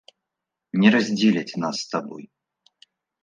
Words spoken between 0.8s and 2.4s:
Не раздзеляць нас з табой!